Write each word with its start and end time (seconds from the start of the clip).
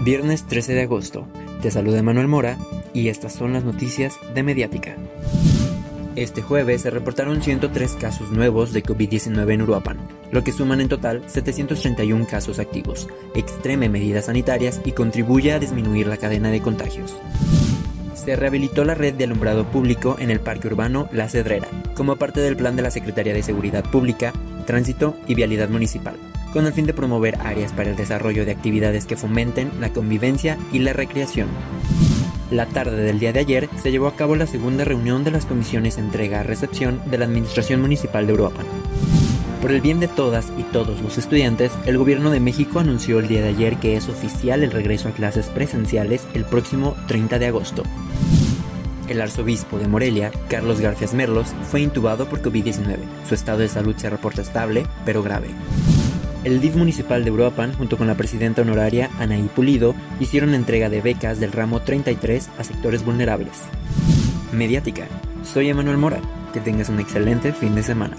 Viernes 0.00 0.44
13 0.44 0.74
de 0.74 0.82
agosto. 0.82 1.26
Te 1.60 1.72
saluda 1.72 2.04
Manuel 2.04 2.28
Mora 2.28 2.56
y 2.94 3.08
estas 3.08 3.32
son 3.32 3.52
las 3.52 3.64
noticias 3.64 4.14
de 4.32 4.44
Mediática. 4.44 4.94
Este 6.14 6.40
jueves 6.40 6.82
se 6.82 6.90
reportaron 6.90 7.42
103 7.42 7.96
casos 8.00 8.30
nuevos 8.30 8.72
de 8.72 8.84
COVID-19 8.84 9.54
en 9.54 9.62
Uruapan, 9.62 9.98
lo 10.30 10.44
que 10.44 10.52
suman 10.52 10.80
en 10.80 10.88
total 10.88 11.24
731 11.26 12.26
casos 12.28 12.60
activos, 12.60 13.08
extreme 13.34 13.88
medidas 13.88 14.26
sanitarias 14.26 14.80
y 14.84 14.92
contribuye 14.92 15.52
a 15.52 15.58
disminuir 15.58 16.06
la 16.06 16.16
cadena 16.16 16.52
de 16.52 16.62
contagios. 16.62 17.16
Se 18.14 18.36
rehabilitó 18.36 18.84
la 18.84 18.94
red 18.94 19.14
de 19.14 19.24
alumbrado 19.24 19.64
público 19.64 20.16
en 20.20 20.30
el 20.30 20.38
parque 20.38 20.68
urbano 20.68 21.08
La 21.12 21.28
Cedrera, 21.28 21.68
como 21.94 22.16
parte 22.16 22.40
del 22.40 22.56
plan 22.56 22.76
de 22.76 22.82
la 22.82 22.92
Secretaría 22.92 23.34
de 23.34 23.42
Seguridad 23.42 23.84
Pública, 23.90 24.32
Tránsito 24.64 25.16
y 25.26 25.34
Vialidad 25.34 25.68
Municipal 25.68 26.16
con 26.52 26.66
el 26.66 26.72
fin 26.72 26.86
de 26.86 26.94
promover 26.94 27.38
áreas 27.40 27.72
para 27.72 27.90
el 27.90 27.96
desarrollo 27.96 28.44
de 28.44 28.52
actividades 28.52 29.06
que 29.06 29.16
fomenten 29.16 29.70
la 29.80 29.92
convivencia 29.92 30.58
y 30.72 30.80
la 30.80 30.92
recreación. 30.92 31.48
La 32.50 32.66
tarde 32.66 33.02
del 33.02 33.18
día 33.18 33.32
de 33.32 33.40
ayer 33.40 33.68
se 33.82 33.90
llevó 33.90 34.06
a 34.06 34.16
cabo 34.16 34.34
la 34.34 34.46
segunda 34.46 34.84
reunión 34.84 35.22
de 35.22 35.30
las 35.30 35.44
comisiones 35.44 35.98
entrega-recepción 35.98 37.00
de 37.10 37.18
la 37.18 37.26
Administración 37.26 37.82
Municipal 37.82 38.26
de 38.26 38.32
Uruapan. 38.32 38.64
Por 39.60 39.72
el 39.72 39.80
bien 39.80 40.00
de 40.00 40.08
todas 40.08 40.52
y 40.56 40.62
todos 40.62 41.02
los 41.02 41.18
estudiantes, 41.18 41.72
el 41.84 41.98
Gobierno 41.98 42.30
de 42.30 42.40
México 42.40 42.78
anunció 42.78 43.18
el 43.18 43.28
día 43.28 43.42
de 43.42 43.48
ayer 43.48 43.76
que 43.76 43.96
es 43.96 44.08
oficial 44.08 44.62
el 44.62 44.70
regreso 44.70 45.08
a 45.08 45.12
clases 45.12 45.46
presenciales 45.46 46.26
el 46.32 46.44
próximo 46.44 46.96
30 47.08 47.38
de 47.38 47.46
agosto. 47.46 47.82
El 49.08 49.20
arzobispo 49.20 49.78
de 49.78 49.88
Morelia, 49.88 50.30
Carlos 50.48 50.80
García 50.80 51.08
Merlos, 51.14 51.48
fue 51.70 51.80
intubado 51.80 52.28
por 52.28 52.40
COVID-19. 52.40 52.98
Su 53.28 53.34
estado 53.34 53.58
de 53.58 53.68
salud 53.68 53.96
se 53.96 54.10
reporta 54.10 54.42
estable, 54.42 54.86
pero 55.04 55.22
grave. 55.22 55.48
El 56.48 56.62
DIF 56.62 56.76
municipal 56.76 57.26
de 57.26 57.30
Uruapan, 57.30 57.74
junto 57.74 57.98
con 57.98 58.06
la 58.06 58.14
presidenta 58.14 58.62
honoraria 58.62 59.10
Anaí 59.18 59.50
Pulido, 59.54 59.94
hicieron 60.18 60.54
entrega 60.54 60.88
de 60.88 61.02
becas 61.02 61.40
del 61.40 61.52
ramo 61.52 61.82
33 61.82 62.48
a 62.56 62.64
sectores 62.64 63.04
vulnerables. 63.04 63.64
Mediática. 64.50 65.08
Soy 65.44 65.68
Emanuel 65.68 65.98
Mora. 65.98 66.22
Que 66.54 66.60
tengas 66.60 66.88
un 66.88 67.00
excelente 67.00 67.52
fin 67.52 67.74
de 67.74 67.82
semana. 67.82 68.16